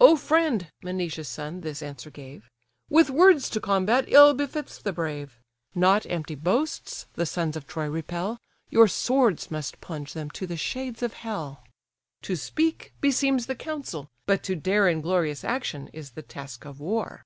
"O 0.00 0.16
friend 0.16 0.70
(Menoetius' 0.84 1.26
son 1.28 1.62
this 1.62 1.82
answer 1.82 2.08
gave) 2.08 2.48
With 2.88 3.10
words 3.10 3.50
to 3.50 3.60
combat, 3.60 4.04
ill 4.06 4.32
befits 4.32 4.78
the 4.78 4.92
brave; 4.92 5.40
Not 5.74 6.06
empty 6.08 6.36
boasts 6.36 7.08
the 7.14 7.26
sons 7.26 7.56
of 7.56 7.66
Troy 7.66 7.88
repel, 7.88 8.38
Your 8.70 8.86
swords 8.86 9.50
must 9.50 9.80
plunge 9.80 10.12
them 10.12 10.30
to 10.30 10.46
the 10.46 10.56
shades 10.56 11.02
of 11.02 11.14
hell. 11.14 11.64
To 12.22 12.36
speak, 12.36 12.92
beseems 13.00 13.46
the 13.46 13.56
council; 13.56 14.06
but 14.26 14.44
to 14.44 14.54
dare 14.54 14.86
In 14.88 15.00
glorious 15.00 15.42
action, 15.42 15.88
is 15.88 16.12
the 16.12 16.22
task 16.22 16.64
of 16.64 16.78
war." 16.78 17.24